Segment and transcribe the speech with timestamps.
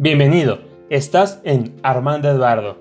[0.00, 2.76] Bienvenido, estás en Armando Eduardo.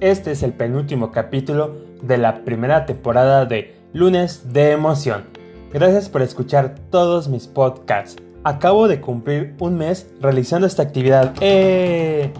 [0.00, 5.24] Este es el penúltimo capítulo de la primera temporada de Lunes de Emoción.
[5.72, 8.22] Gracias por escuchar todos mis podcasts.
[8.44, 11.32] Acabo de cumplir un mes realizando esta actividad.
[11.40, 12.34] ¡Eh!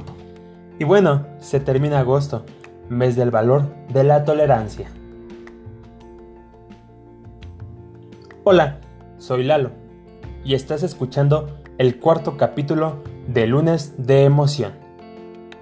[0.78, 2.44] Y bueno, se termina agosto,
[2.90, 4.90] mes del valor de la tolerancia.
[8.44, 8.78] Hola,
[9.16, 9.70] soy Lalo
[10.44, 14.72] y estás escuchando el cuarto capítulo de lunes de emoción.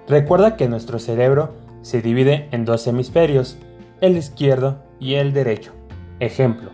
[0.07, 3.57] Recuerda que nuestro cerebro se divide en dos hemisferios,
[4.01, 5.73] el izquierdo y el derecho.
[6.19, 6.71] Ejemplo,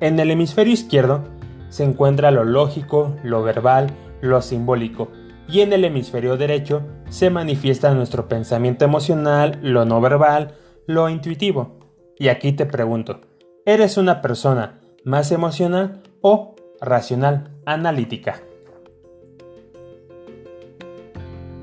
[0.00, 1.24] en el hemisferio izquierdo
[1.70, 3.88] se encuentra lo lógico, lo verbal,
[4.20, 5.08] lo simbólico,
[5.48, 10.54] y en el hemisferio derecho se manifiesta nuestro pensamiento emocional, lo no verbal,
[10.86, 11.78] lo intuitivo.
[12.18, 13.20] Y aquí te pregunto,
[13.64, 18.42] ¿eres una persona más emocional o racional analítica?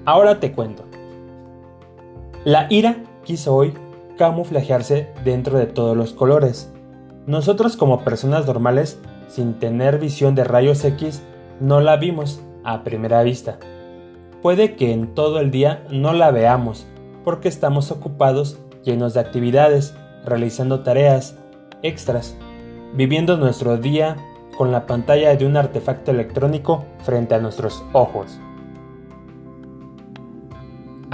[0.06, 0.84] Ahora te cuento.
[2.44, 3.74] La ira quiso hoy
[4.18, 6.72] camuflajearse dentro de todos los colores.
[7.26, 11.24] Nosotros como personas normales, sin tener visión de rayos X,
[11.62, 13.60] no la vimos a primera vista.
[14.42, 16.86] Puede que en todo el día no la veamos,
[17.24, 19.96] porque estamos ocupados llenos de actividades,
[20.26, 21.38] realizando tareas,
[21.82, 22.36] extras,
[22.94, 24.18] viviendo nuestro día
[24.58, 28.38] con la pantalla de un artefacto electrónico frente a nuestros ojos.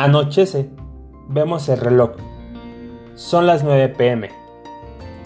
[0.02, 0.70] Anochece.
[1.28, 2.12] Vemos el reloj.
[3.16, 4.30] Son las 9 pm.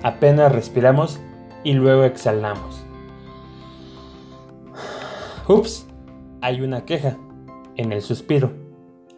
[0.01, 1.19] Apenas respiramos
[1.63, 2.83] y luego exhalamos.
[5.47, 5.85] Ups,
[6.41, 7.19] hay una queja
[7.75, 8.51] en el suspiro.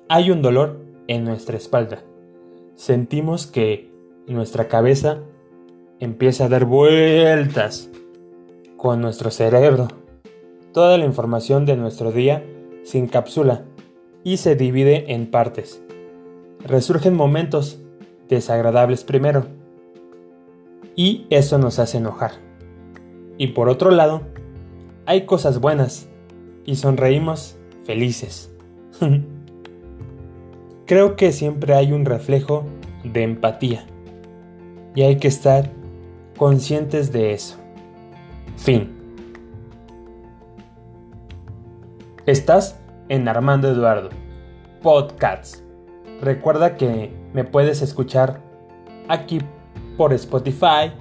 [0.10, 2.04] Hay un dolor en nuestra espalda.
[2.76, 3.90] Sentimos que
[4.28, 5.20] nuestra cabeza
[6.02, 7.90] empieza a dar vueltas
[8.76, 9.88] con nuestro cerebro.
[10.74, 12.44] Toda la información de nuestro día
[12.84, 13.64] se encapsula
[14.26, 15.82] y se divide en partes.
[16.60, 17.80] Resurgen momentos
[18.28, 19.46] desagradables primero
[20.96, 22.32] y eso nos hace enojar.
[23.38, 24.24] Y por otro lado,
[25.06, 26.10] hay cosas buenas
[26.66, 27.56] y sonreímos
[27.86, 28.52] felices.
[30.88, 32.66] Creo que siempre hay un reflejo
[33.04, 33.86] de empatía
[34.96, 35.70] y hay que estar
[36.36, 37.58] conscientes de eso.
[38.58, 38.92] Fin.
[42.26, 42.80] ¿Estás?
[43.10, 44.10] En Armando Eduardo.
[44.82, 45.64] Podcasts.
[46.22, 48.42] Recuerda que me puedes escuchar
[49.08, 49.40] aquí
[49.98, 50.92] por Spotify,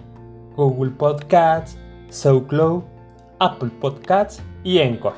[0.56, 1.78] Google Podcasts,
[2.10, 2.82] SoundCloud,
[3.38, 5.16] Apple Podcasts y Encore.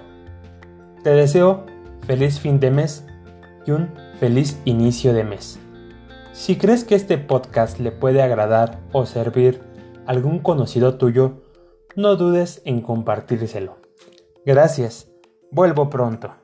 [1.03, 1.65] Te deseo
[2.07, 3.07] feliz fin de mes
[3.67, 5.59] y un feliz inicio de mes.
[6.33, 9.63] Si crees que este podcast le puede agradar o servir
[10.07, 11.43] a algún conocido tuyo,
[11.95, 13.79] no dudes en compartírselo.
[14.45, 15.11] Gracias.
[15.51, 16.35] Vuelvo pronto.